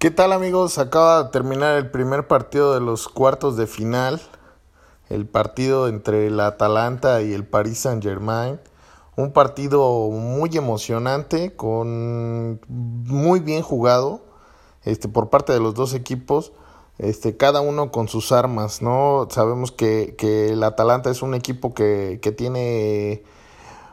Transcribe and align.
¿Qué 0.00 0.10
tal 0.10 0.32
amigos? 0.32 0.78
Acaba 0.78 1.24
de 1.24 1.28
terminar 1.28 1.76
el 1.76 1.90
primer 1.90 2.26
partido 2.26 2.72
de 2.72 2.80
los 2.80 3.06
cuartos 3.06 3.58
de 3.58 3.66
final, 3.66 4.18
el 5.10 5.28
partido 5.28 5.88
entre 5.88 6.28
el 6.28 6.40
Atalanta 6.40 7.20
y 7.20 7.34
el 7.34 7.46
Paris 7.46 7.80
Saint 7.80 8.02
Germain. 8.02 8.58
Un 9.16 9.32
partido 9.34 10.08
muy 10.08 10.56
emocionante, 10.56 11.54
con 11.54 12.62
muy 12.66 13.40
bien 13.40 13.60
jugado 13.60 14.22
este, 14.84 15.06
por 15.06 15.28
parte 15.28 15.52
de 15.52 15.60
los 15.60 15.74
dos 15.74 15.92
equipos, 15.92 16.54
este, 16.96 17.36
cada 17.36 17.60
uno 17.60 17.92
con 17.92 18.08
sus 18.08 18.32
armas, 18.32 18.80
¿no? 18.80 19.28
Sabemos 19.30 19.70
que, 19.70 20.14
que 20.16 20.48
el 20.48 20.62
Atalanta 20.62 21.10
es 21.10 21.20
un 21.20 21.34
equipo 21.34 21.74
que, 21.74 22.20
que 22.22 22.32
tiene 22.32 23.22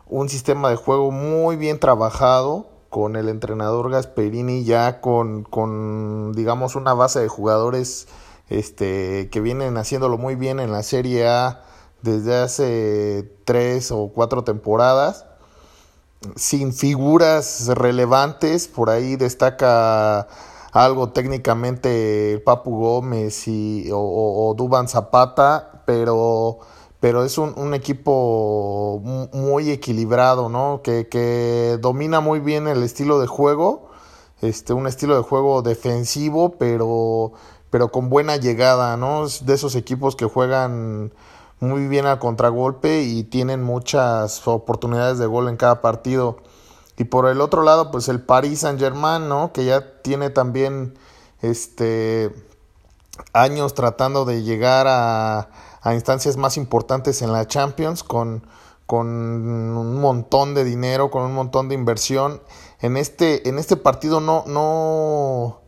un 0.06 0.30
sistema 0.30 0.70
de 0.70 0.78
juego 0.78 1.12
muy 1.12 1.58
bien 1.58 1.82
trabajado, 1.82 2.77
con 2.90 3.16
el 3.16 3.30
entrenador 3.30 3.92
Gasperini 3.92 4.64
ya 4.64 5.02
con, 5.02 5.44
con 5.44 6.34
digamos 6.34 6.76
una 6.76 6.94
base 6.94 7.20
de 7.20 7.28
jugadores 7.28 8.08
este 8.50 9.30
que 9.30 9.42
vienen 9.42 9.78
haciéndolo 9.78 10.18
muy 10.18 10.36
bien 10.36 10.60
en 10.60 10.72
la 10.72 10.84
Serie 10.84 11.28
A 11.28 11.64
desde 12.02 12.38
hace 12.38 13.32
tres 13.46 13.92
o 13.92 14.12
cuatro 14.14 14.44
temporadas. 14.44 15.26
Sin 16.36 16.74
figuras 16.74 17.68
relevantes 17.68 18.68
por 18.68 18.90
ahí 18.90 19.16
destaca 19.16 20.28
algo 20.72 21.10
técnicamente 21.10 22.42
Papu 22.46 22.78
Gómez 22.80 23.48
y, 23.48 23.92
o, 23.92 24.00
o, 24.00 24.50
o 24.50 24.54
Duban 24.56 24.88
Zapata 24.88 25.84
pero 25.86 26.60
pero 27.00 27.24
es 27.24 27.38
un, 27.38 27.54
un, 27.58 27.74
equipo 27.74 29.02
muy 29.34 29.70
equilibrado, 29.70 30.50
¿no? 30.50 30.82
Que, 30.84 31.08
que, 31.08 31.78
domina 31.80 32.22
muy 32.22 32.40
bien 32.40 32.68
el 32.68 32.84
estilo 32.84 33.20
de 33.20 33.28
juego, 33.28 33.90
este, 34.42 34.74
un 34.74 34.88
estilo 34.88 35.16
de 35.16 35.22
juego 35.22 35.62
defensivo, 35.62 36.56
pero, 36.58 37.34
pero 37.70 37.92
con 37.92 38.10
buena 38.10 38.38
llegada, 38.38 38.98
¿no? 38.98 39.26
Es 39.26 39.46
de 39.46 39.54
esos 39.54 39.76
equipos 39.76 40.16
que 40.16 40.26
juegan 40.26 41.14
muy 41.60 41.88
bien 41.88 42.06
al 42.06 42.20
contragolpe 42.20 43.02
y 43.02 43.24
tienen 43.24 43.64
muchas 43.64 44.48
oportunidades 44.48 45.18
de 45.18 45.26
gol 45.26 45.50
en 45.50 45.58
cada 45.58 45.82
partido. 45.82 46.38
Y 46.98 47.06
por 47.06 47.28
el 47.28 47.42
otro 47.42 47.62
lado, 47.62 47.92
pues 47.92 48.10
el 48.10 48.22
Paris 48.22 48.62
Saint 48.62 48.80
Germain, 48.80 49.30
¿no? 49.30 49.52
Que 49.54 49.66
ya 49.66 50.02
tiene 50.02 50.30
también 50.32 50.98
este 51.42 52.32
años 53.34 53.74
tratando 53.74 54.26
de 54.26 54.44
llegar 54.44 54.88
a 54.88 55.50
a 55.88 55.94
instancias 55.94 56.36
más 56.36 56.58
importantes 56.58 57.22
en 57.22 57.32
la 57.32 57.48
Champions 57.48 58.04
con, 58.04 58.46
con 58.86 59.08
un 59.08 60.02
montón 60.02 60.54
de 60.54 60.66
dinero, 60.66 61.10
con 61.10 61.24
un 61.24 61.34
montón 61.34 61.70
de 61.70 61.76
inversión. 61.76 62.42
En 62.82 62.98
este, 62.98 63.48
en 63.48 63.58
este 63.58 63.78
partido 63.78 64.20
no, 64.20 64.44
no, 64.48 65.62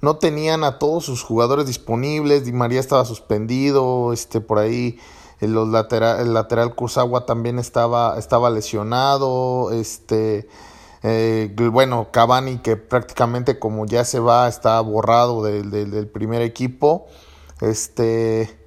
no 0.00 0.16
tenían 0.16 0.64
a 0.64 0.78
todos 0.78 1.04
sus 1.04 1.22
jugadores 1.22 1.66
disponibles. 1.66 2.46
Di 2.46 2.52
María 2.52 2.80
estaba 2.80 3.04
suspendido, 3.04 4.14
este, 4.14 4.40
por 4.40 4.58
ahí 4.58 4.98
el, 5.40 5.52
los 5.52 5.68
lateral, 5.68 6.20
el 6.20 6.32
lateral 6.32 6.74
también 7.26 7.58
estaba, 7.58 8.18
estaba 8.18 8.48
lesionado. 8.48 9.70
Este, 9.70 10.48
eh, 11.02 11.54
bueno, 11.70 12.08
Cavani 12.10 12.56
que 12.60 12.78
prácticamente 12.78 13.58
como 13.58 13.84
ya 13.84 14.06
se 14.06 14.18
va, 14.18 14.48
está 14.48 14.80
borrado 14.80 15.42
del, 15.42 15.70
del, 15.70 15.90
del 15.90 16.08
primer 16.08 16.40
equipo. 16.40 17.04
Este, 17.60 18.57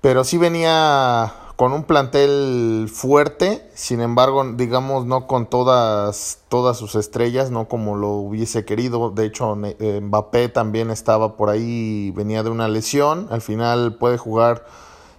pero 0.00 0.24
sí 0.24 0.38
venía 0.38 1.32
con 1.56 1.72
un 1.72 1.82
plantel 1.82 2.88
fuerte, 2.88 3.68
sin 3.74 4.00
embargo, 4.00 4.44
digamos, 4.54 5.06
no 5.06 5.26
con 5.26 5.46
todas, 5.46 6.38
todas 6.48 6.76
sus 6.76 6.94
estrellas, 6.94 7.50
no 7.50 7.66
como 7.66 7.96
lo 7.96 8.10
hubiese 8.10 8.64
querido. 8.64 9.10
De 9.10 9.26
hecho, 9.26 9.56
eh, 9.64 10.00
Mbappé 10.00 10.50
también 10.50 10.92
estaba 10.92 11.36
por 11.36 11.50
ahí, 11.50 12.12
venía 12.12 12.44
de 12.44 12.50
una 12.50 12.68
lesión. 12.68 13.26
Al 13.30 13.40
final 13.40 13.96
puede 13.96 14.18
jugar 14.18 14.66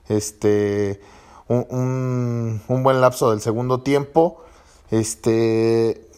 este 0.08 1.02
un, 1.50 1.66
un, 1.70 2.62
un 2.70 2.84
buen 2.84 3.02
lapso 3.02 3.32
del 3.32 3.42
segundo 3.42 3.82
tiempo. 3.82 4.42
Este 4.92 6.10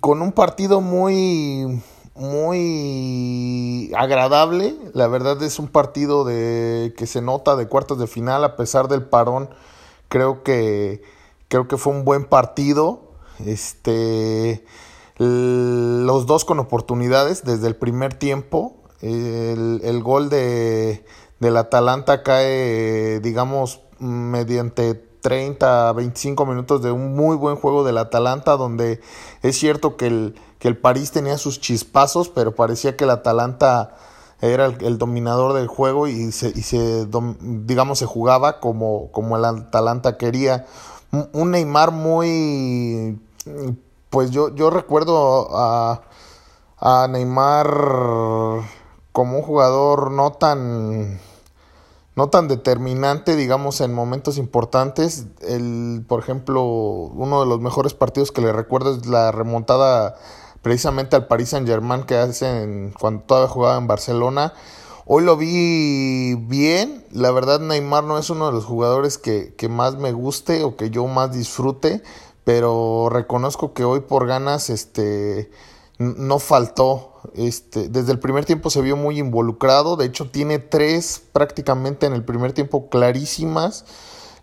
con 0.00 0.20
un 0.20 0.32
partido 0.32 0.82
muy 0.82 1.82
muy 2.14 3.92
agradable. 3.96 4.76
La 4.92 5.08
verdad 5.08 5.42
es 5.42 5.58
un 5.58 5.68
partido 5.68 6.24
de 6.24 6.94
que 6.96 7.06
se 7.06 7.20
nota 7.20 7.56
de 7.56 7.66
cuartos 7.66 7.98
de 7.98 8.06
final 8.06 8.44
a 8.44 8.56
pesar 8.56 8.88
del 8.88 9.02
parón. 9.02 9.50
Creo 10.08 10.42
que 10.42 11.02
creo 11.48 11.68
que 11.68 11.76
fue 11.76 11.92
un 11.92 12.04
buen 12.04 12.24
partido. 12.24 13.12
Este 13.44 14.64
los 15.18 16.26
dos 16.26 16.44
con 16.44 16.58
oportunidades 16.58 17.44
desde 17.44 17.66
el 17.66 17.76
primer 17.76 18.14
tiempo. 18.14 18.76
El, 19.00 19.80
el 19.84 20.02
gol 20.02 20.30
de 20.30 21.04
del 21.40 21.56
Atalanta 21.56 22.22
cae, 22.22 23.20
digamos, 23.20 23.80
mediante 23.98 24.94
30, 24.94 25.92
25 25.92 26.46
minutos 26.46 26.82
de 26.82 26.90
un 26.90 27.14
muy 27.14 27.36
buen 27.36 27.56
juego 27.56 27.84
del 27.84 27.98
Atalanta, 27.98 28.56
donde 28.56 29.00
es 29.42 29.58
cierto 29.58 29.96
que 29.96 30.06
el, 30.06 30.34
que 30.64 30.68
el 30.68 30.78
París 30.78 31.10
tenía 31.10 31.36
sus 31.36 31.60
chispazos, 31.60 32.30
pero 32.30 32.54
parecía 32.54 32.96
que 32.96 33.04
el 33.04 33.10
Atalanta 33.10 33.96
era 34.40 34.64
el, 34.64 34.96
dominador 34.96 35.52
del 35.52 35.66
juego 35.66 36.08
y 36.08 36.32
se, 36.32 36.54
y 36.56 36.62
se 36.62 37.06
digamos, 37.42 37.98
se 37.98 38.06
jugaba 38.06 38.60
como, 38.60 39.12
como 39.12 39.36
el 39.36 39.44
Atalanta 39.44 40.16
quería. 40.16 40.64
Un 41.34 41.50
Neymar 41.50 41.90
muy, 41.90 43.20
pues 44.08 44.30
yo, 44.30 44.54
yo 44.54 44.70
recuerdo 44.70 45.54
a, 45.54 46.00
a 46.78 47.08
Neymar 47.08 48.62
como 49.12 49.36
un 49.36 49.42
jugador 49.42 50.12
no 50.12 50.32
tan 50.32 51.20
no 52.16 52.30
tan 52.30 52.48
determinante, 52.48 53.36
digamos, 53.36 53.82
en 53.82 53.92
momentos 53.92 54.38
importantes. 54.38 55.26
El, 55.42 56.06
por 56.08 56.20
ejemplo, 56.20 56.62
uno 56.64 57.40
de 57.40 57.46
los 57.46 57.60
mejores 57.60 57.92
partidos 57.92 58.32
que 58.32 58.40
le 58.40 58.50
recuerdo 58.50 58.94
es 58.94 59.04
la 59.04 59.30
remontada 59.30 60.16
precisamente 60.64 61.14
al 61.14 61.28
Paris 61.28 61.50
Saint 61.50 61.68
Germain 61.68 62.02
que 62.02 62.16
hacen 62.16 62.92
cuando 62.98 63.22
todavía 63.22 63.52
jugaba 63.52 63.78
en 63.78 63.86
Barcelona. 63.86 64.54
Hoy 65.04 65.22
lo 65.22 65.36
vi 65.36 66.34
bien, 66.34 67.04
la 67.12 67.30
verdad 67.30 67.60
Neymar 67.60 68.02
no 68.02 68.18
es 68.18 68.30
uno 68.30 68.46
de 68.46 68.52
los 68.52 68.64
jugadores 68.64 69.18
que, 69.18 69.54
que 69.54 69.68
más 69.68 69.96
me 69.96 70.12
guste 70.12 70.64
o 70.64 70.76
que 70.76 70.88
yo 70.88 71.06
más 71.06 71.32
disfrute, 71.32 72.02
pero 72.44 73.10
reconozco 73.10 73.74
que 73.74 73.84
hoy 73.84 74.00
por 74.00 74.26
ganas 74.26 74.70
este 74.70 75.50
no 75.98 76.38
faltó. 76.38 77.12
Este, 77.34 77.90
desde 77.90 78.12
el 78.12 78.18
primer 78.18 78.46
tiempo 78.46 78.70
se 78.70 78.80
vio 78.80 78.96
muy 78.96 79.18
involucrado. 79.18 79.96
De 79.96 80.06
hecho, 80.06 80.30
tiene 80.30 80.58
tres 80.58 81.22
prácticamente 81.32 82.06
en 82.06 82.14
el 82.14 82.24
primer 82.24 82.54
tiempo 82.54 82.88
clarísimas. 82.88 83.84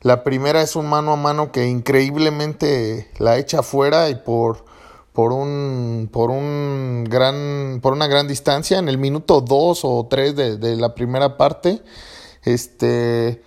La 0.02 0.24
primera 0.24 0.62
es 0.62 0.76
un 0.76 0.88
mano 0.88 1.14
a 1.14 1.16
mano 1.16 1.52
que 1.52 1.68
increíblemente 1.68 3.10
la 3.18 3.38
echa 3.38 3.60
afuera 3.60 4.10
y 4.10 4.16
por, 4.16 4.66
por 5.14 5.34
un 5.34 6.10
por 6.12 6.30
un 6.30 7.06
gran 7.10 7.80
por 7.82 7.94
una 7.94 8.08
gran 8.08 8.28
distancia 8.28 8.80
en 8.80 8.88
el 8.88 8.98
minuto 8.98 9.42
dos 9.42 9.82
o 9.84 10.08
tres 10.10 10.36
de, 10.36 10.58
de 10.58 10.76
la 10.78 10.96
primera 10.96 11.38
parte. 11.38 11.82
Este 12.44 13.42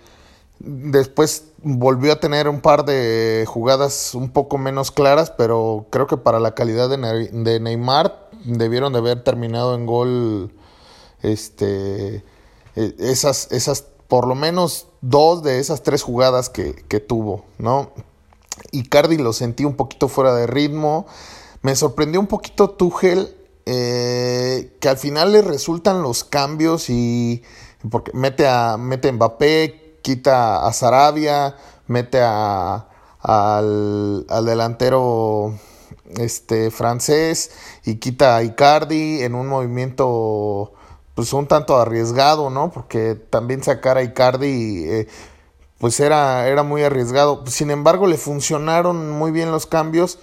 después 0.59 1.45
volvió 1.61 2.13
a 2.13 2.19
tener 2.19 2.47
un 2.47 2.61
par 2.61 2.85
de 2.85 3.45
jugadas 3.47 4.13
un 4.15 4.29
poco 4.29 4.57
menos 4.57 4.91
claras, 4.91 5.31
pero 5.31 5.87
creo 5.89 6.07
que 6.07 6.17
para 6.17 6.39
la 6.39 6.53
calidad 6.53 6.89
de, 6.89 7.29
de 7.31 7.59
Neymar 7.59 8.29
debieron 8.45 8.93
de 8.93 8.99
haber 8.99 9.23
terminado 9.23 9.75
en 9.75 9.85
gol 9.85 10.53
este 11.23 12.23
e, 12.75 12.95
esas 12.99 13.51
esas 13.51 13.85
por 14.07 14.27
lo 14.27 14.35
menos 14.35 14.87
dos 15.01 15.41
de 15.41 15.59
esas 15.59 15.81
tres 15.81 16.03
jugadas 16.03 16.49
que, 16.49 16.75
que 16.87 16.99
tuvo, 16.99 17.45
¿no? 17.57 17.91
Icardi 18.71 19.17
lo 19.17 19.33
sentí 19.33 19.65
un 19.65 19.75
poquito 19.75 20.07
fuera 20.07 20.35
de 20.35 20.45
ritmo. 20.45 21.07
Me 21.65 21.75
sorprendió 21.75 22.19
un 22.19 22.27
poquito 22.27 22.69
Tuchel, 22.69 23.35
eh, 23.65 24.77
que 24.79 24.87
al 24.87 24.97
final 24.97 25.31
le 25.31 25.41
resultan 25.41 26.03
los 26.03 26.23
cambios 26.23 26.91
y 26.91 27.41
porque 27.89 28.11
mete 28.13 28.47
a 28.47 28.77
mete 28.77 29.09
a 29.09 29.11
Mbappé, 29.13 29.97
quita 30.03 30.63
a 30.67 30.71
Sarabia, 30.73 31.55
mete 31.87 32.19
a, 32.21 32.87
al, 33.19 34.27
al 34.29 34.45
delantero 34.45 35.55
este 36.15 36.69
francés 36.69 37.49
y 37.83 37.95
quita 37.95 38.35
a 38.35 38.43
Icardi 38.43 39.23
en 39.23 39.33
un 39.33 39.47
movimiento 39.47 40.71
pues 41.15 41.33
un 41.33 41.47
tanto 41.47 41.77
arriesgado, 41.77 42.51
¿no? 42.51 42.69
Porque 42.69 43.15
también 43.15 43.63
sacar 43.63 43.97
a 43.97 44.03
Icardi 44.03 44.83
eh, 44.87 45.07
pues 45.79 45.99
era, 45.99 46.47
era 46.47 46.61
muy 46.61 46.83
arriesgado. 46.83 47.43
Sin 47.47 47.71
embargo, 47.71 48.05
le 48.05 48.17
funcionaron 48.17 49.09
muy 49.09 49.31
bien 49.31 49.51
los 49.51 49.65
cambios 49.65 50.19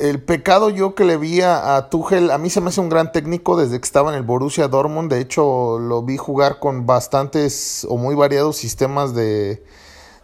el 0.00 0.22
pecado 0.22 0.70
yo 0.70 0.94
que 0.94 1.04
le 1.04 1.16
vi 1.18 1.42
a, 1.42 1.76
a, 1.76 1.90
Tuchel, 1.90 2.30
a 2.30 2.38
mí 2.38 2.48
se 2.48 2.60
me 2.60 2.68
hace 2.68 2.80
un 2.80 2.88
gran 2.88 3.12
técnico 3.12 3.56
desde 3.56 3.78
que 3.78 3.84
estaba 3.84 4.10
en 4.10 4.16
el 4.16 4.22
Borussia 4.22 4.66
Dortmund. 4.66 5.12
De 5.12 5.20
hecho, 5.20 5.78
lo 5.78 6.02
vi 6.02 6.16
jugar 6.16 6.58
con 6.58 6.86
bastantes 6.86 7.86
o 7.88 7.96
muy 7.98 8.14
variados 8.14 8.56
sistemas 8.56 9.14
de, 9.14 9.62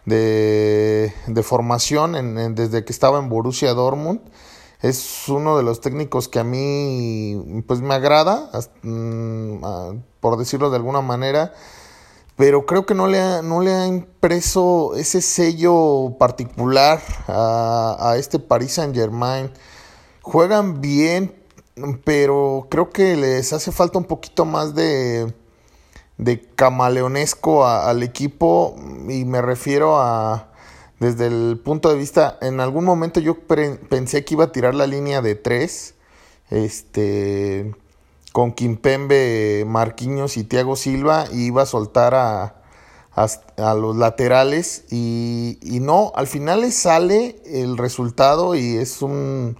de, 0.05 1.43
formación 1.43 2.15
en, 2.15 2.55
desde 2.55 2.83
que 2.85 2.91
estaba 2.91 3.19
en 3.19 3.29
Borussia 3.29 3.73
Dortmund. 3.73 4.21
es 4.81 5.29
uno 5.29 5.57
de 5.57 5.63
los 5.63 5.79
técnicos 5.79 6.27
que 6.27 6.39
a 6.39 6.43
mí 6.43 7.63
pues 7.67 7.81
me 7.81 7.93
agrada, 7.93 8.49
mm, 8.81 9.59
por 10.19 10.37
decirlo 10.37 10.69
de 10.71 10.77
alguna 10.77 11.01
manera, 11.01 11.53
pero 12.37 12.65
creo 12.65 12.85
que 12.85 12.93
no 12.93 13.07
le 13.07 13.19
ha, 13.19 13.41
no 13.41 13.61
le 13.61 13.73
ha 13.73 13.87
impreso 13.87 14.95
ese 14.95 15.21
sello 15.21 16.15
particular 16.19 17.01
a, 17.27 17.97
a 17.99 18.17
este 18.17 18.39
Paris 18.39 18.73
Saint 18.73 18.95
Germain. 18.95 19.51
Juegan 20.21 20.79
bien, 20.79 21.35
pero 22.03 22.67
creo 22.69 22.91
que 22.91 23.15
les 23.17 23.51
hace 23.53 23.71
falta 23.71 23.97
un 23.97 24.05
poquito 24.05 24.45
más 24.45 24.75
de, 24.75 25.33
de 26.17 26.41
camaleonesco 26.55 27.65
al 27.65 28.03
equipo 28.03 28.75
y 29.09 29.25
me 29.25 29.41
refiero 29.41 29.97
a 29.99 30.51
desde 30.99 31.27
el 31.27 31.59
punto 31.63 31.89
de 31.89 31.95
vista, 31.95 32.37
en 32.41 32.59
algún 32.59 32.83
momento 32.83 33.19
yo 33.19 33.37
pensé 33.89 34.25
que 34.25 34.33
iba 34.33 34.45
a 34.45 34.51
tirar 34.51 34.73
la 34.73 34.87
línea 34.87 35.21
de 35.21 35.35
tres, 35.35 35.93
este, 36.49 37.75
con 38.37 38.51
Kimpembe, 38.51 39.63
Marquinhos 39.65 40.37
y 40.37 40.43
Thiago 40.43 40.75
Silva, 40.75 41.25
y 41.33 41.47
iba 41.47 41.63
a 41.63 41.65
soltar 41.65 42.13
a, 42.13 42.61
a, 43.15 43.73
los 43.73 43.95
laterales, 43.95 44.85
y, 44.91 45.57
y, 45.63 45.79
no, 45.79 46.11
al 46.15 46.27
final 46.27 46.61
le 46.61 46.69
sale 46.69 47.41
el 47.47 47.79
resultado 47.79 48.53
y 48.53 48.77
es 48.77 49.01
un, 49.01 49.57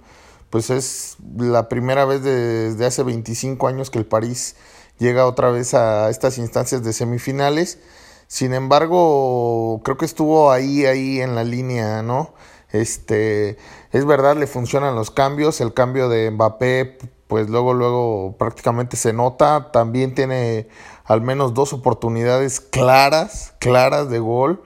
pues 0.48 0.70
es 0.70 1.16
la 1.36 1.68
primera 1.68 2.04
vez 2.04 2.22
desde 2.22 2.86
hace 2.86 3.02
25 3.02 3.66
años 3.66 3.90
que 3.90 3.98
el 3.98 4.06
París 4.06 4.54
llega 5.00 5.26
otra 5.26 5.50
vez 5.50 5.74
a 5.74 6.08
estas 6.08 6.38
instancias 6.38 6.84
de 6.84 6.92
semifinales 6.92 7.80
sin 8.28 8.52
embargo, 8.52 9.80
creo 9.82 9.96
que 9.96 10.04
estuvo 10.04 10.52
ahí, 10.52 10.84
ahí 10.84 11.20
en 11.20 11.34
la 11.34 11.44
línea, 11.44 12.02
¿no? 12.02 12.34
Este, 12.70 13.56
es 13.90 14.04
verdad, 14.04 14.36
le 14.36 14.46
funcionan 14.46 14.94
los 14.94 15.10
cambios. 15.10 15.62
El 15.62 15.72
cambio 15.72 16.10
de 16.10 16.30
Mbappé, 16.30 16.98
pues 17.28 17.48
luego, 17.48 17.74
luego 17.74 18.36
prácticamente 18.38 18.96
se 18.96 19.12
nota. 19.12 19.70
También 19.72 20.14
tiene 20.14 20.68
al 21.04 21.20
menos 21.20 21.54
dos 21.54 21.72
oportunidades 21.72 22.60
claras, 22.60 23.54
claras 23.60 24.10
de 24.10 24.18
gol. 24.18 24.62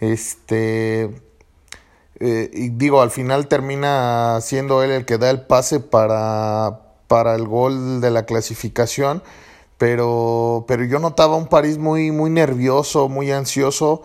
Este, 0.00 1.22
eh, 2.18 2.50
y 2.52 2.70
digo, 2.70 3.00
al 3.00 3.10
final 3.10 3.46
termina 3.46 4.40
siendo 4.40 4.82
él 4.82 4.90
el 4.90 5.04
que 5.04 5.18
da 5.18 5.30
el 5.30 5.42
pase 5.42 5.78
para, 5.78 6.80
para 7.06 7.34
el 7.36 7.46
gol 7.46 8.00
de 8.00 8.10
la 8.10 8.24
clasificación 8.24 9.22
pero, 9.78 10.64
pero 10.66 10.84
yo 10.84 10.98
notaba 10.98 11.36
un 11.36 11.48
París 11.48 11.78
muy, 11.78 12.10
muy 12.10 12.30
nervioso, 12.30 13.08
muy 13.08 13.30
ansioso 13.30 14.02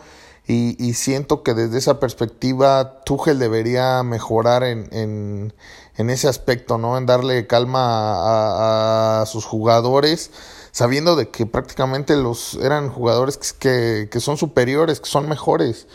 y, 0.48 0.94
siento 0.96 1.44
que 1.44 1.54
desde 1.54 1.78
esa 1.78 2.00
perspectiva 2.00 3.04
Tuchel 3.06 3.40
debería 3.40 4.04
mejorar 4.04 4.64
en, 4.64 4.90
en, 4.92 6.10
ese 6.10 6.28
aspecto, 6.28 6.78
¿no? 6.78 6.98
En 6.98 7.06
darle 7.06 7.48
calma 7.48 9.22
a, 9.22 9.26
sus 9.28 9.46
jugadores, 9.46 10.32
sabiendo 10.72 11.16
de 11.16 11.30
que 11.30 11.46
prácticamente 11.46 12.18
los 12.18 12.56
eran 12.56 12.90
jugadores 12.90 13.38
que, 13.38 14.10
que 14.12 14.20
son 14.20 14.36
superiores, 14.38 15.00
que 15.00 15.10
son 15.10 15.30
mejores. 15.30 15.88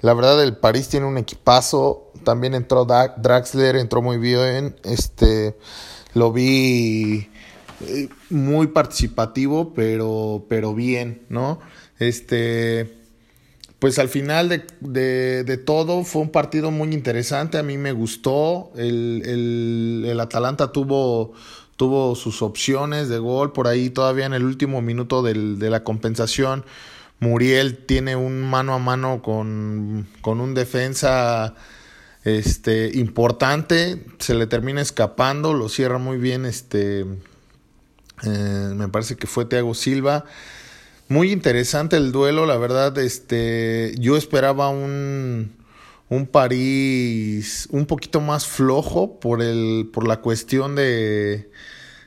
La 0.00 0.14
verdad, 0.14 0.42
el 0.42 0.56
París 0.56 0.88
tiene 0.88 1.06
un 1.06 1.16
equipazo. 1.16 2.10
También 2.24 2.54
entró 2.54 2.84
Draxler, 2.84 3.76
entró 3.76 4.02
muy 4.02 4.18
bien. 4.18 4.74
Este, 4.82 5.56
lo 6.12 6.32
vi 6.32 7.30
eh, 7.86 8.08
muy 8.28 8.66
participativo, 8.66 9.72
pero, 9.74 10.44
pero 10.48 10.74
bien, 10.74 11.24
¿no? 11.28 11.60
Este, 12.00 13.01
pues 13.82 13.98
al 13.98 14.08
final 14.08 14.48
de, 14.48 15.42
de, 15.42 15.56
todo 15.56 16.04
fue 16.04 16.22
un 16.22 16.30
partido 16.30 16.70
muy 16.70 16.94
interesante, 16.94 17.58
a 17.58 17.64
mí 17.64 17.78
me 17.78 17.90
gustó, 17.90 18.70
el, 18.76 20.04
el, 20.06 20.20
Atalanta 20.20 20.70
tuvo, 20.70 21.32
tuvo 21.74 22.14
sus 22.14 22.42
opciones 22.42 23.08
de 23.08 23.18
gol, 23.18 23.52
por 23.52 23.66
ahí 23.66 23.90
todavía 23.90 24.26
en 24.26 24.34
el 24.34 24.44
último 24.44 24.82
minuto 24.82 25.20
del, 25.24 25.58
de 25.58 25.68
la 25.68 25.82
compensación, 25.82 26.64
Muriel 27.18 27.76
tiene 27.76 28.14
un 28.14 28.40
mano 28.42 28.72
a 28.74 28.78
mano 28.78 29.20
con, 29.20 30.06
con 30.20 30.40
un 30.40 30.54
defensa 30.54 31.56
este 32.22 32.92
importante, 32.94 34.06
se 34.20 34.34
le 34.34 34.46
termina 34.46 34.80
escapando, 34.80 35.54
lo 35.54 35.68
cierra 35.68 35.98
muy 35.98 36.18
bien 36.18 36.46
este 36.46 37.04
eh, 38.22 38.72
me 38.76 38.86
parece 38.86 39.16
que 39.16 39.26
fue 39.26 39.44
Thiago 39.44 39.74
Silva. 39.74 40.24
Muy 41.12 41.30
interesante 41.30 41.98
el 41.98 42.10
duelo, 42.10 42.46
la 42.46 42.56
verdad, 42.56 42.96
este, 42.96 43.94
yo 43.98 44.16
esperaba 44.16 44.70
un, 44.70 45.52
un 46.08 46.26
París 46.26 47.68
un 47.70 47.84
poquito 47.84 48.22
más 48.22 48.46
flojo 48.46 49.20
por, 49.20 49.42
el, 49.42 49.90
por 49.92 50.08
la 50.08 50.22
cuestión 50.22 50.74
de, 50.74 51.50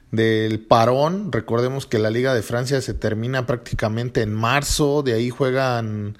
del 0.09 0.59
parón. 0.59 1.31
Recordemos 1.31 1.85
que 1.85 1.99
la 1.99 2.09
Liga 2.09 2.33
de 2.33 2.41
Francia 2.41 2.81
se 2.81 2.95
termina 2.95 3.45
prácticamente 3.45 4.23
en 4.23 4.33
marzo, 4.33 5.03
de 5.03 5.13
ahí 5.13 5.29
juegan 5.29 6.17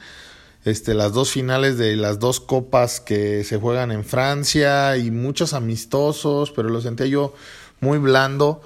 este, 0.63 0.93
las 0.93 1.11
dos 1.11 1.31
finales 1.31 1.79
de 1.79 1.95
las 1.95 2.19
dos 2.19 2.39
copas 2.39 2.99
que 2.99 3.43
se 3.45 3.57
juegan 3.57 3.91
en 3.91 4.03
Francia 4.03 4.95
y 4.97 5.09
muchos 5.09 5.53
amistosos, 5.53 6.51
pero 6.51 6.69
lo 6.69 6.81
sentía 6.81 7.07
yo 7.07 7.33
muy 7.79 7.97
blando. 7.97 8.61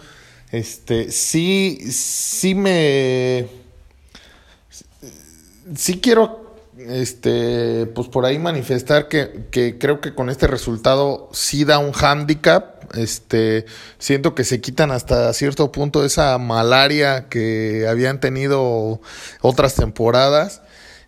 Este, 0.51 1.09
sí, 1.09 1.79
sí 1.89 2.53
me. 2.53 3.68
Sí 5.75 5.99
quiero, 5.99 6.55
este, 6.77 7.85
pues 7.87 8.07
por 8.07 8.25
ahí 8.25 8.39
manifestar 8.39 9.07
que, 9.07 9.47
que 9.51 9.77
creo 9.77 10.01
que 10.01 10.15
con 10.15 10.29
este 10.29 10.47
resultado 10.47 11.29
sí 11.33 11.65
da 11.65 11.79
un 11.79 11.91
handicap. 11.93 12.93
Este, 12.95 13.65
siento 13.99 14.33
que 14.33 14.43
se 14.43 14.61
quitan 14.61 14.91
hasta 14.91 15.31
cierto 15.33 15.71
punto 15.71 16.03
esa 16.03 16.37
malaria 16.37 17.27
que 17.29 17.85
habían 17.87 18.19
tenido 18.19 19.01
otras 19.41 19.75
temporadas. 19.75 20.61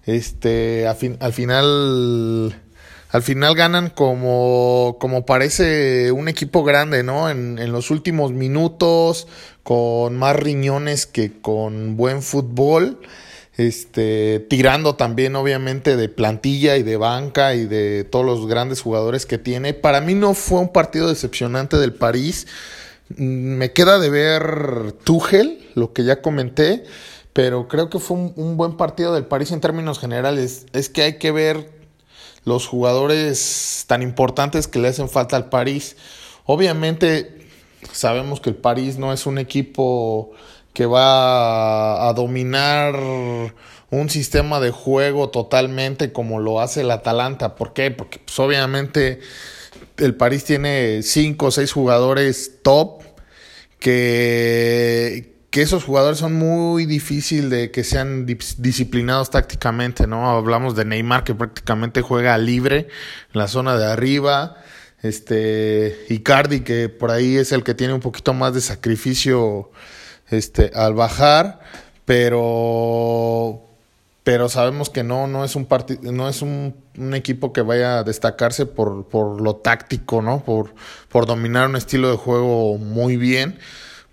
Este, 0.06 0.88
al 0.88 1.34
final 1.34 2.56
al 3.12 3.24
final 3.24 3.56
ganan 3.56 3.90
como, 3.90 4.98
como 5.00 5.26
parece 5.26 6.14
un 6.14 6.30
equipo 6.30 6.64
grande, 6.64 7.04
¿no? 7.04 7.30
En, 7.30 7.60
en 7.60 7.72
los 7.74 7.92
últimos 7.92 8.32
minutos, 8.32 9.28
con 9.64 10.16
más 10.18 10.36
riñones 10.36 11.08
que 11.08 11.42
con 11.42 11.98
buen 11.98 12.22
fútbol 12.22 13.00
este, 13.58 14.40
tirando 14.50 14.96
también 14.96 15.36
obviamente 15.36 15.98
de 15.98 16.10
plantilla 16.10 16.78
y 16.78 16.84
de 16.84 16.98
banca 16.98 17.54
y 17.56 17.66
de 17.66 18.04
todos 18.04 18.26
los 18.26 18.48
grandes 18.48 18.82
jugadores 18.82 19.26
que 19.26 19.38
tiene. 19.38 19.74
Para 19.74 20.02
mí 20.02 20.14
no 20.14 20.34
fue 20.34 20.60
un 20.60 20.72
partido 20.72 21.10
decepcionante 21.10 21.78
del 21.78 21.94
París. 21.94 22.48
Me 23.16 23.74
queda 23.74 24.00
de 24.00 24.10
ver 24.10 24.94
Tuchel, 25.04 25.70
lo 25.76 25.94
que 25.94 26.04
ya 26.06 26.22
comenté, 26.22 26.86
pero 27.34 27.68
creo 27.68 27.90
que 27.90 28.00
fue 28.00 28.18
un 28.18 28.58
buen 28.58 28.78
partido 28.78 29.14
del 29.14 29.26
París 29.26 29.52
en 29.52 29.62
términos 29.62 30.00
generales. 30.00 30.66
Es 30.74 30.90
que 30.90 31.02
hay 31.04 31.18
que 31.18 31.32
ver 31.32 31.82
los 32.46 32.68
jugadores 32.68 33.86
tan 33.88 34.02
importantes 34.02 34.68
que 34.68 34.80
le 34.80 34.88
hacen 34.88 35.10
falta 35.10 35.36
al 35.36 35.50
París. 35.50 35.96
Obviamente 36.46 37.48
sabemos 37.92 38.40
que 38.42 38.50
el 38.50 38.56
París 38.56 38.98
no 38.98 39.14
es 39.14 39.26
un 39.26 39.38
equipo 39.38 40.32
que 40.74 40.86
va 40.86 42.08
a 42.08 42.14
dominar 42.14 42.96
un 43.92 44.10
sistema 44.10 44.60
de 44.60 44.72
juego 44.72 45.30
totalmente 45.30 46.14
como 46.14 46.40
lo 46.40 46.62
hace 46.62 46.82
el 46.82 46.92
Atalanta. 46.92 47.56
¿Por 47.56 47.74
qué? 47.74 47.92
Porque 47.92 48.20
pues, 48.20 48.40
obviamente 48.40 49.20
el 49.98 50.16
París 50.16 50.46
tiene 50.46 51.04
cinco 51.04 51.48
o 51.48 51.52
seis 51.52 51.72
jugadores 51.74 52.60
top 52.64 53.04
que, 53.80 55.36
que 55.50 55.62
esos 55.62 55.84
jugadores 55.84 56.20
son 56.20 56.34
muy 56.34 56.86
difícil 56.86 57.50
de 57.50 57.72
que 57.72 57.84
sean 57.84 58.26
disciplinados 58.26 59.30
tácticamente, 59.30 60.08
¿no? 60.08 60.30
Hablamos 60.30 60.76
de 60.76 60.86
Neymar 60.86 61.26
que 61.26 61.36
prácticamente 61.36 62.02
juega 62.02 62.38
libre 62.38 62.88
en 63.34 63.40
la 63.40 63.48
zona 63.48 63.76
de 63.76 63.86
arriba, 63.86 64.58
este 65.02 66.06
Icardi 66.10 66.62
que 66.62 66.88
por 66.88 67.12
ahí 67.12 67.36
es 67.36 67.52
el 67.52 67.64
que 67.64 67.74
tiene 67.74 67.94
un 67.94 68.02
poquito 68.02 68.34
más 68.34 68.54
de 68.54 68.62
sacrificio 68.62 69.72
este 70.32 70.72
al 70.76 70.94
bajar, 70.94 71.60
pero 72.06 73.62
pero 74.24 74.50
sabemos 74.50 74.90
que 74.90 75.04
no 75.04 75.28
no 75.28 75.44
es 75.44 75.56
un 75.56 75.68
no 76.04 76.30
es 76.30 76.42
un, 76.42 76.76
un, 76.98 77.14
equipo 77.16 77.54
que 77.54 77.62
vaya 77.62 78.00
a 78.00 78.04
destacarse 78.04 78.66
por, 78.66 79.08
por 79.08 79.42
lo 79.42 79.56
táctico, 79.56 80.22
¿no? 80.22 80.44
Por 80.44 80.74
por 81.10 81.26
dominar 81.26 81.68
un 81.68 81.76
estilo 81.76 82.12
de 82.12 82.18
juego 82.18 82.78
muy 82.78 83.18
bien 83.18 83.58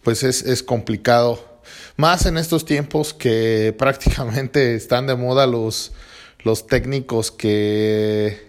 pues 0.08 0.22
es, 0.22 0.42
es 0.42 0.62
complicado. 0.62 1.60
Más 1.96 2.24
en 2.24 2.38
estos 2.38 2.64
tiempos 2.64 3.12
que 3.12 3.74
prácticamente 3.78 4.74
están 4.74 5.06
de 5.06 5.16
moda 5.16 5.46
los, 5.46 5.92
los 6.44 6.66
técnicos 6.66 7.30
que, 7.30 8.47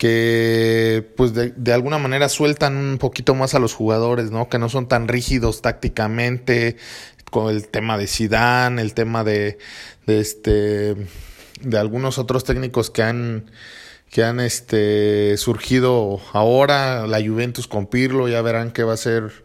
que 0.00 1.12
pues 1.14 1.34
de, 1.34 1.50
de, 1.50 1.74
alguna 1.74 1.98
manera 1.98 2.30
sueltan 2.30 2.74
un 2.74 2.96
poquito 2.96 3.34
más 3.34 3.54
a 3.54 3.58
los 3.58 3.74
jugadores, 3.74 4.30
¿no? 4.30 4.48
Que 4.48 4.58
no 4.58 4.70
son 4.70 4.88
tan 4.88 5.08
rígidos 5.08 5.60
tácticamente, 5.60 6.78
con 7.30 7.54
el 7.54 7.68
tema 7.68 7.98
de 7.98 8.06
Zidane, 8.06 8.80
el 8.80 8.94
tema 8.94 9.24
de, 9.24 9.58
de 10.06 10.20
este 10.20 10.96
de 11.60 11.78
algunos 11.78 12.16
otros 12.16 12.44
técnicos 12.44 12.88
que 12.88 13.02
han 13.02 13.50
que 14.10 14.24
han 14.24 14.40
este, 14.40 15.36
surgido 15.36 16.18
ahora, 16.32 17.06
la 17.06 17.18
Juventus 17.18 17.68
con 17.68 17.86
Pirlo, 17.86 18.26
ya 18.26 18.40
verán 18.40 18.70
que 18.70 18.84
va 18.84 18.94
a 18.94 18.96
ser 18.96 19.44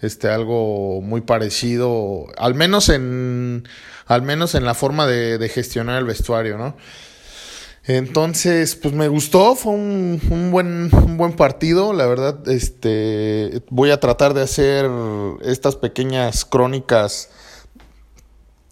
este, 0.00 0.28
algo 0.28 1.00
muy 1.00 1.20
parecido, 1.20 2.26
al 2.38 2.56
menos 2.56 2.88
en, 2.88 3.68
al 4.06 4.22
menos 4.22 4.56
en 4.56 4.64
la 4.64 4.74
forma 4.74 5.06
de, 5.06 5.38
de 5.38 5.48
gestionar 5.48 6.00
el 6.00 6.06
vestuario, 6.06 6.58
¿no? 6.58 6.76
Entonces, 7.84 8.76
pues 8.76 8.94
me 8.94 9.08
gustó, 9.08 9.56
fue 9.56 9.72
un, 9.72 10.20
un, 10.30 10.50
buen, 10.52 10.88
un 10.94 11.16
buen 11.16 11.32
partido, 11.32 11.92
la 11.92 12.06
verdad, 12.06 12.48
este, 12.48 13.62
voy 13.70 13.90
a 13.90 13.98
tratar 13.98 14.34
de 14.34 14.42
hacer 14.42 14.88
estas 15.42 15.74
pequeñas 15.74 16.44
crónicas 16.44 17.30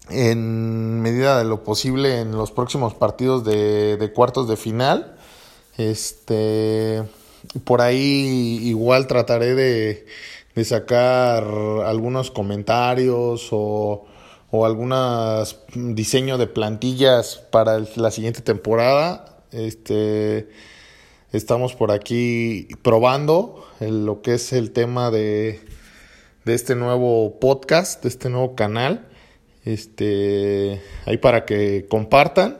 en 0.09 1.01
medida 1.01 1.37
de 1.37 1.45
lo 1.45 1.63
posible 1.63 2.21
en 2.21 2.31
los 2.31 2.51
próximos 2.51 2.93
partidos 2.93 3.43
de, 3.43 3.97
de 3.97 4.13
cuartos 4.13 4.47
de 4.47 4.55
final. 4.55 5.17
Este, 5.77 7.03
por 7.65 7.81
ahí 7.81 8.59
igual 8.63 9.07
trataré 9.07 9.55
de, 9.55 10.05
de 10.55 10.65
sacar 10.65 11.43
algunos 11.85 12.31
comentarios 12.31 13.49
o, 13.51 14.05
o 14.51 14.65
algunos 14.65 15.59
diseño 15.73 16.37
de 16.37 16.47
plantillas 16.47 17.37
para 17.51 17.79
la 17.95 18.11
siguiente 18.11 18.41
temporada. 18.41 19.43
Este, 19.51 20.49
estamos 21.31 21.73
por 21.73 21.91
aquí 21.91 22.67
probando 22.81 23.65
lo 23.79 24.21
que 24.21 24.35
es 24.35 24.51
el 24.51 24.71
tema 24.71 25.09
de, 25.09 25.61
de 26.43 26.53
este 26.53 26.75
nuevo 26.75 27.39
podcast, 27.39 28.03
de 28.03 28.09
este 28.09 28.29
nuevo 28.29 28.55
canal. 28.55 29.07
Este, 29.63 30.81
ahí 31.05 31.17
para 31.17 31.45
que 31.45 31.87
compartan. 31.89 32.57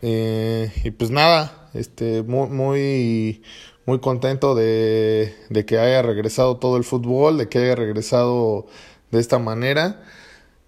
Eh, 0.00 0.72
y 0.82 0.92
pues 0.92 1.10
nada, 1.10 1.68
este, 1.74 2.22
muy, 2.22 2.48
muy, 2.48 3.42
muy 3.84 4.00
contento 4.00 4.54
de, 4.54 5.34
de 5.50 5.66
que 5.66 5.78
haya 5.78 6.00
regresado 6.00 6.56
todo 6.56 6.78
el 6.78 6.84
fútbol, 6.84 7.36
de 7.36 7.50
que 7.50 7.58
haya 7.58 7.74
regresado 7.74 8.66
de 9.10 9.20
esta 9.20 9.38
manera. 9.38 10.02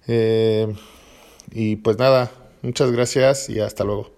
Eh, 0.07 0.75
y 1.53 1.77
pues 1.77 1.99
nada, 1.99 2.31
muchas 2.63 2.91
gracias 2.91 3.49
y 3.49 3.61
hasta 3.61 3.85
luego. 3.85 4.14